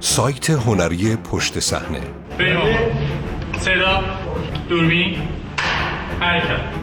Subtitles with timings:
[0.00, 2.00] سایت هنری پشت صحنه.
[3.60, 4.04] صدا
[4.68, 5.16] دوربین.
[6.20, 6.77] حرکت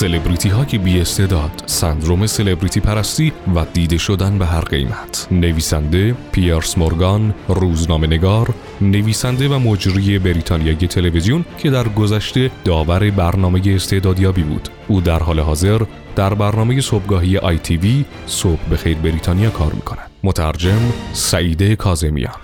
[0.00, 5.28] سلبریتی های بی استعداد سندروم سلبریتی پرستی و دیده شدن به هر قیمت.
[5.30, 13.62] نویسنده پیارس مورگان روزنامه نگار نویسنده و مجری بریتانیایی تلویزیون که در گذشته داور برنامه
[13.66, 14.68] استعدادیابی بود.
[14.88, 15.82] او در حال حاضر
[16.16, 20.10] در برنامه صبحگاهی آی تی وی صبح به خیر بریتانیا کار می‌کند.
[20.22, 22.34] مترجم سعیده کازمیان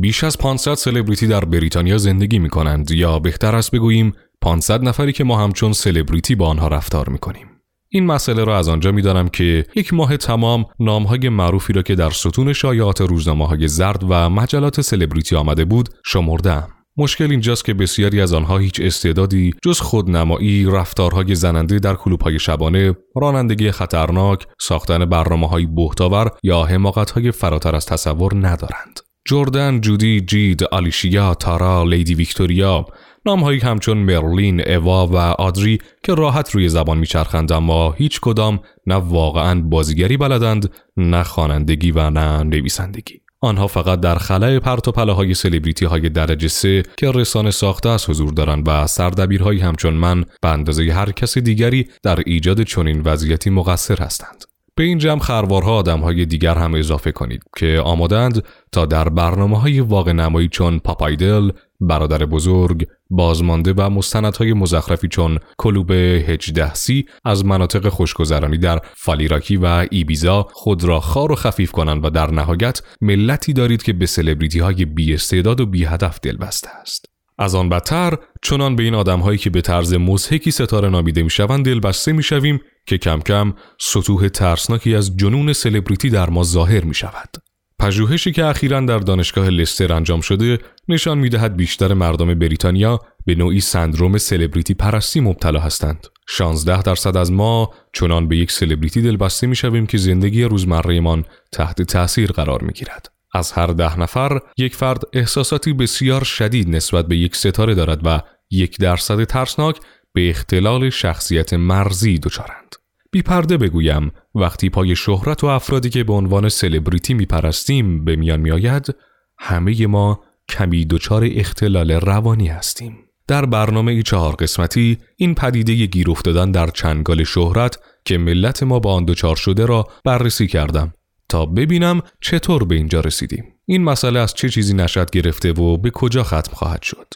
[0.00, 5.12] بیش از 500 سلبریتی در بریتانیا زندگی می کنند یا بهتر است بگوییم 500 نفری
[5.12, 7.46] که ما همچون سلبریتی با آنها رفتار می کنیم.
[7.90, 11.94] این مسئله را از آنجا می دانم که یک ماه تمام نامهای معروفی را که
[11.94, 16.68] در ستون شایعات روزنامه های زرد و مجلات سلبریتی آمده بود شمردم.
[16.96, 22.94] مشکل اینجاست که بسیاری از آنها هیچ استعدادی جز خودنمایی، رفتارهای زننده در کلوبهای شبانه،
[23.16, 29.00] رانندگی خطرناک، ساختن برنامه های بهتاور یا حماقت های فراتر از تصور ندارند.
[29.28, 32.86] جردن، جودی، جید، آلیشیا، تارا، لیدی ویکتوریا،
[33.26, 38.94] نامهایی همچون مرلین، اوا و آدری که راحت روی زبان میچرخند اما هیچ کدام نه
[38.94, 45.12] واقعا بازیگری بلدند نه خوانندگی و نه نویسندگی آنها فقط در خلای پرت و پله
[45.12, 50.24] های سلبریتی های درجه سه که رسانه ساخته از حضور دارند و سردبیرهایی همچون من
[50.42, 54.44] به اندازه هر کس دیگری در ایجاد چنین وضعیتی مقصر هستند.
[54.74, 59.60] به این جمع خروارها آدم های دیگر هم اضافه کنید که آمادند تا در برنامه
[59.60, 67.06] های واقع نمایی چون پاپایدل، برادر بزرگ، بازمانده و مستندهای مزخرفی چون کلوب 18 سی
[67.24, 72.30] از مناطق خوشگذرانی در فالیراکی و ایبیزا خود را خار و خفیف کنند و در
[72.30, 77.04] نهایت ملتی دارید که به سلبریتی های بی استعداد و بی هدف دل بسته است.
[77.38, 81.30] از آن بدتر چنان به این آدم هایی که به طرز مزهکی ستاره نامیده می
[81.30, 86.42] شوند دل بسته می شویم که کم کم سطوح ترسناکی از جنون سلبریتی در ما
[86.42, 87.47] ظاهر می شود.
[87.80, 90.58] پژوهشی که اخیرا در دانشگاه لستر انجام شده
[90.88, 96.06] نشان می‌دهد بیشتر مردم بریتانیا به نوعی سندروم سلبریتی پرستی مبتلا هستند.
[96.28, 102.32] 16 درصد از ما چنان به یک سلبریتی دلبسته می‌شویم که زندگی روزمرهمان تحت تأثیر
[102.32, 103.12] قرار می گیرد.
[103.34, 108.22] از هر ده نفر یک فرد احساساتی بسیار شدید نسبت به یک ستاره دارد و
[108.50, 109.76] یک درصد ترسناک
[110.12, 112.74] به اختلال شخصیت مرزی دچارند.
[113.10, 114.12] بی پرده بگویم.
[114.34, 118.94] وقتی پای شهرت و افرادی که به عنوان سلبریتی میپرستیم به میان میآید
[119.38, 122.98] همه ما کمی دچار اختلال روانی هستیم.
[123.28, 128.78] در برنامه ای چهار قسمتی این پدیده گیر افتادن در چنگال شهرت که ملت ما
[128.78, 130.92] با آن دچار شده را بررسی کردم
[131.28, 133.44] تا ببینم چطور به اینجا رسیدیم.
[133.66, 137.06] این مسئله از چه چیزی نشد گرفته و به کجا ختم خواهد شد؟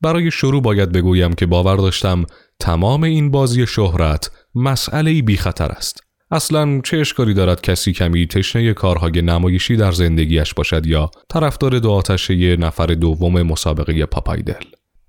[0.00, 2.24] برای شروع باید بگویم که باور داشتم
[2.60, 6.02] تمام این بازی شهرت مسئله بی خطر است.
[6.30, 11.90] اصلا چه اشکالی دارد کسی کمی تشنه کارهای نمایشی در زندگیش باشد یا طرفدار دو
[11.90, 14.64] آتشه نفر دوم مسابقه پاپایدل.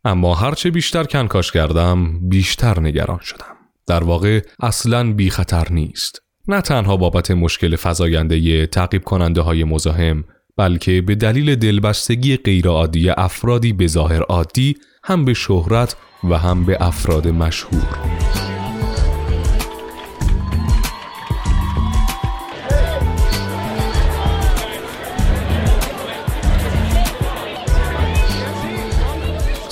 [0.06, 3.56] اما هرچه بیشتر کنکاش کردم بیشتر نگران شدم.
[3.88, 6.22] در واقع اصلا بی خطر نیست.
[6.47, 10.24] نه تنها بابت مشکل فضاینده تعقیب کننده های مزاحم
[10.57, 15.96] بلکه به دلیل دلبستگی غیرعادی افرادی به ظاهر عادی هم به شهرت
[16.30, 18.20] و هم به افراد مشهور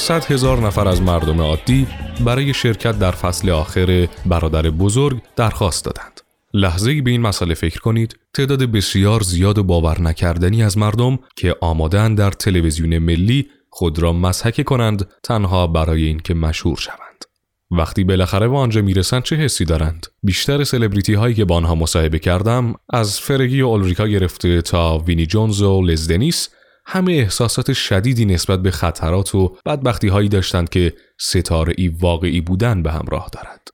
[0.09, 1.87] صد هزار نفر از مردم عادی
[2.25, 6.21] برای شرکت در فصل آخر برادر بزرگ درخواست دادند.
[6.53, 11.55] لحظه به این مسئله فکر کنید تعداد بسیار زیاد و باور نکردنی از مردم که
[11.61, 17.25] آمادن در تلویزیون ملی خود را مسحک کنند تنها برای اینکه مشهور شوند.
[17.71, 22.19] وقتی بالاخره به آنجا می‌رسند چه حسی دارند؟ بیشتر سلبریتی هایی که با آنها مصاحبه
[22.19, 26.49] کردم از فرگی و اولریکا گرفته تا وینی جونز و لزدنیس
[26.91, 32.83] همه احساسات شدیدی نسبت به خطرات و بدبختی هایی داشتند که ستاره ای واقعی بودن
[32.83, 33.67] به همراه دارد.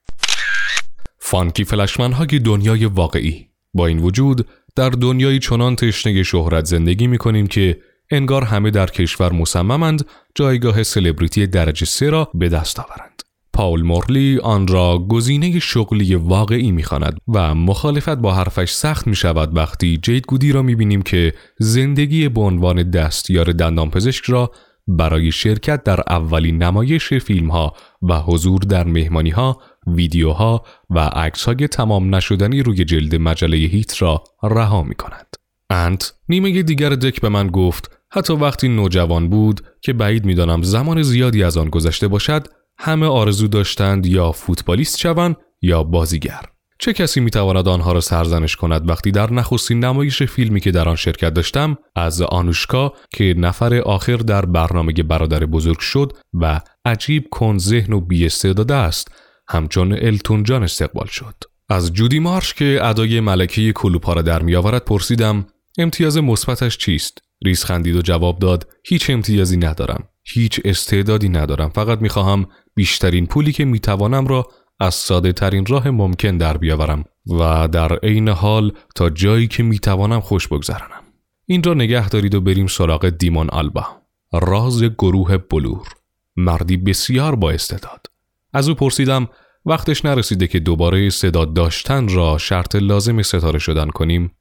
[1.20, 7.18] فانکی فلشمن های دنیای واقعی با این وجود در دنیای چنان تشنه شهرت زندگی می
[7.18, 7.82] کنیم که
[8.12, 10.06] انگار همه در کشور مصممند
[10.36, 13.15] جایگاه سلبریتی درجه سه را به دست آورند.
[13.56, 19.58] پاول مورلی آن را گزینه شغلی واقعی می‌خواند و مخالفت با حرفش سخت می شود
[19.58, 24.52] وقتی جید گودی را می بینیم که زندگی به عنوان دستیار دندانپزشک را
[24.88, 31.44] برای شرکت در اولین نمایش فیلم ها و حضور در مهمانی ها، ویدیوها و عکس
[31.44, 35.36] های تمام نشدنی روی جلد مجله هیت را رها می کند.
[35.70, 41.02] انت نیمه دیگر دک به من گفت حتی وقتی نوجوان بود که بعید می‌دانم زمان
[41.02, 46.42] زیادی از آن گذشته باشد همه آرزو داشتند یا فوتبالیست شوند یا بازیگر.
[46.80, 50.96] چه کسی می‌تواند آنها را سرزنش کند وقتی در نخستین نمایش فیلمی که در آن
[50.96, 57.58] شرکت داشتم از آنوشکا که نفر آخر در برنامه برادر بزرگ شد و عجیب کن
[57.58, 59.12] ذهن و بیاستعداده است
[59.48, 61.36] همچون التون جان استقبال شد.
[61.70, 65.48] از جودی مارش که ادای ملکه کلوپا را در میآورد پرسیدم
[65.78, 70.08] امتیاز مثبتش چیست؟ ریس خندید و جواب داد هیچ امتیازی ندارم.
[70.26, 71.70] هیچ استعدادی ندارم.
[71.70, 72.46] فقط می‌خواهم
[72.76, 74.48] بیشترین پولی که می‌توانم را
[74.80, 80.20] از ساده ترین راه ممکن در بیاورم و در عین حال تا جایی که می‌توانم
[80.20, 81.04] خوش بگذرانم.
[81.46, 83.86] این را نگه دارید و بریم سراغ دیمون آلبا.
[84.34, 85.88] راز گروه بلور.
[86.36, 88.06] مردی بسیار با استعداد.
[88.54, 89.28] از او پرسیدم
[89.66, 94.32] وقتش نرسیده که دوباره استعداد داشتن را شرط لازم ستاره شدن کنیم؟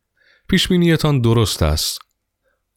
[0.49, 1.99] پیشبینیتان درست است.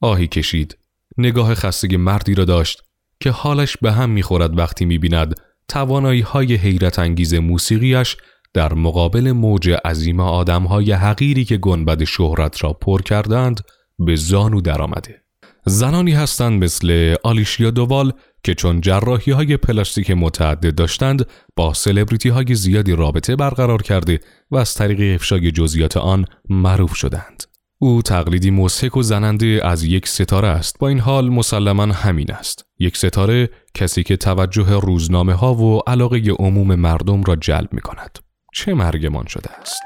[0.02, 0.78] آهی کشید.
[1.18, 2.84] نگاه خستگی مردی را داشت.
[3.20, 5.36] که حالش به هم می‌خورد وقتی می‌بیند
[5.68, 8.18] توانایی های حیرت انگیز موسیقیش
[8.54, 13.62] در مقابل موج عظیم آدم های حقیری که گنبد شهرت را پر کردند
[14.00, 15.22] به زانو درآمده.
[15.66, 18.12] زنانی هستند مثل آلیشیا دووال
[18.44, 21.26] که چون جراحی های پلاستیک متعدد داشتند
[21.56, 24.20] با سلبریتی های زیادی رابطه برقرار کرده
[24.52, 27.44] و از طریق افشای جزئیات آن معروف شدند.
[27.80, 30.80] او تقلیدی موسیق و زننده از یک ستاره است.
[30.80, 32.66] با این حال مسلما همین است.
[32.80, 38.20] یک ستاره کسی که توجه روزنامه ها و علاقه عموم مردم را جلب می کند
[38.54, 39.82] چه مرگمان شده است؟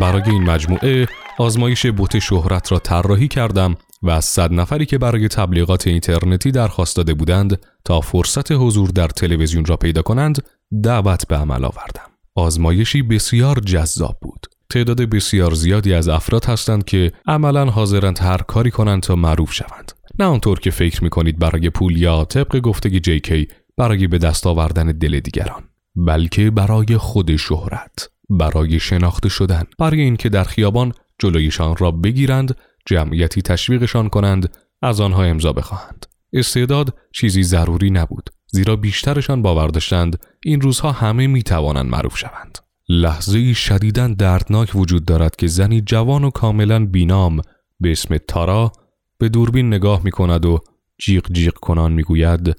[0.00, 1.06] برای این مجموعه
[1.38, 6.96] آزمایش بوت شهرت را طراحی کردم و از صد نفری که برای تبلیغات اینترنتی درخواست
[6.96, 10.42] داده بودند تا فرصت حضور در تلویزیون را پیدا کنند
[10.82, 12.11] دعوت به عمل آوردم.
[12.34, 14.46] آزمایشی بسیار جذاب بود.
[14.70, 19.92] تعداد بسیار زیادی از افراد هستند که عملا حاضرند هر کاری کنند تا معروف شوند.
[20.18, 24.46] نه آنطور که فکر می کنید برای پول یا طبق گفتگی جی برای به دست
[24.46, 25.62] آوردن دل دیگران
[25.96, 32.56] بلکه برای خود شهرت برای شناخته شدن برای اینکه در خیابان جلویشان را بگیرند
[32.86, 40.26] جمعیتی تشویقشان کنند از آنها امضا بخواهند استعداد چیزی ضروری نبود زیرا بیشترشان باور داشتند
[40.44, 42.58] این روزها همه می توانند معروف شوند.
[42.88, 47.40] لحظه شدیداً دردناک وجود دارد که زنی جوان و کاملا بینام
[47.80, 48.72] به اسم تارا
[49.18, 50.58] به دوربین نگاه می کند و
[50.98, 52.56] جیغ جیغ کنان می گوید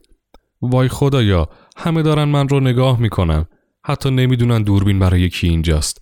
[0.61, 3.45] وای خدایا همه دارن من رو نگاه می کنن.
[3.85, 5.99] حتی نمی‌دونن دوربین برای کی اینجاست.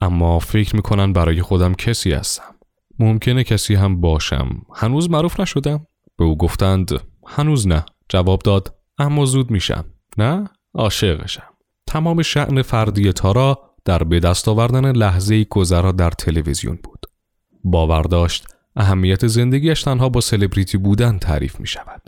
[0.00, 2.54] اما فکر می‌کنن برای خودم کسی هستم.
[2.98, 4.48] ممکنه کسی هم باشم.
[4.74, 5.86] هنوز معروف نشدم.
[6.18, 7.84] به او گفتند هنوز نه.
[8.08, 9.84] جواب داد اما زود میشم.
[10.18, 11.52] نه؟ عاشقشم.
[11.86, 17.06] تمام شعن فردی تارا در به دست آوردن لحظه گذرا در تلویزیون بود.
[17.64, 18.46] باور داشت
[18.76, 22.02] اهمیت زندگیش تنها با سلبریتی بودن تعریف می شود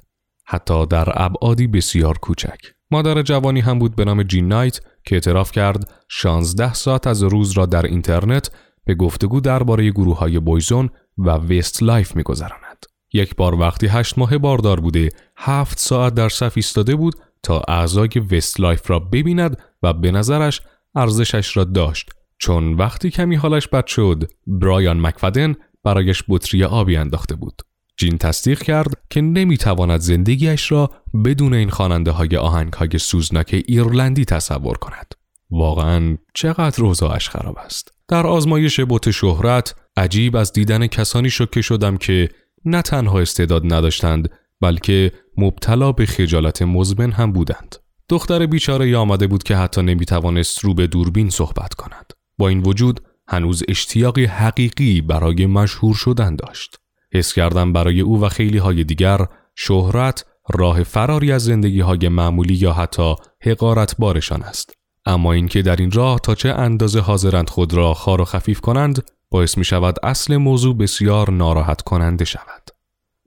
[0.47, 2.59] حتی در ابعادی بسیار کوچک.
[2.91, 7.53] مادر جوانی هم بود به نام جین نایت که اعتراف کرد 16 ساعت از روز
[7.53, 8.51] را در اینترنت
[8.85, 12.70] به گفتگو درباره گروه های Boyzone و Westlife میگذراند.
[13.12, 18.09] یک بار وقتی هشت ماه باردار بوده هفت ساعت در صف ایستاده بود تا اعضای
[18.31, 20.61] Westlife را ببیند و به نظرش
[20.95, 22.11] ارزشش را داشت.
[22.39, 25.55] چون وقتی کمی حالش بد شد برایان مکفدن
[25.85, 27.62] برایش بطری آبی انداخته بود.
[27.97, 30.90] جین تصدیق کرد که نمی‌تواند زندگیش را
[31.25, 35.14] بدون این خواننده های آهنگ های سوزناک ایرلندی تصور کند.
[35.50, 37.93] واقعا چقدر روزاش خراب است.
[38.09, 42.29] در آزمایش بوت شهرت عجیب از دیدن کسانی شوکه شدم که
[42.64, 47.76] نه تنها استعداد نداشتند بلکه مبتلا به خجالت مزمن هم بودند.
[48.09, 52.12] دختر بیچاره آمده بود که حتی نمی‌توانست رو به دوربین صحبت کند.
[52.38, 56.76] با این وجود هنوز اشتیاقی حقیقی برای مشهور شدن داشت.
[57.12, 60.25] حس کردم برای او و خیلی های دیگر شهرت
[60.55, 64.73] راه فراری از زندگی های معمولی یا حتی حقارت بارشان است.
[65.07, 69.11] اما اینکه در این راه تا چه اندازه حاضرند خود را خار و خفیف کنند
[69.31, 72.71] باعث می شود اصل موضوع بسیار ناراحت کننده شود.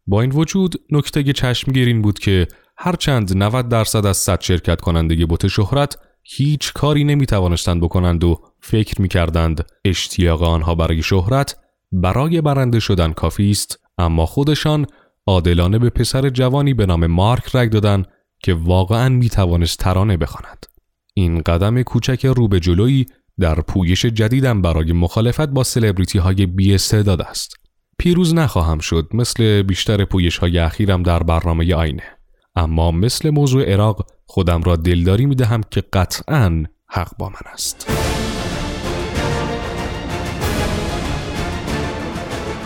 [0.07, 5.25] با این وجود نکته چشمگیر این بود که هرچند 90 درصد از صد شرکت کننده
[5.25, 11.55] بوت شهرت هیچ کاری نمی توانستند بکنند و فکر می کردند اشتیاق آنها برای شهرت
[11.91, 14.85] برای برنده شدن کافی است اما خودشان
[15.27, 18.03] عادلانه به پسر جوانی به نام مارک رگ دادن
[18.39, 20.65] که واقعا می توانست ترانه بخواند.
[21.13, 23.05] این قدم کوچک رو به جلویی
[23.39, 27.55] در پویش جدیدم برای مخالفت با سلبریتی های بی است.
[27.97, 32.03] پیروز نخواهم شد مثل بیشتر پویش های اخیرم در برنامه آینه.
[32.55, 37.91] اما مثل موضوع عراق خودم را دلداری می دهم که قطعا حق با من است.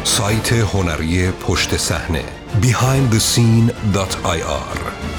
[0.03, 2.23] سایت هنری پشت صحنه
[2.61, 5.16] behindthescene.ir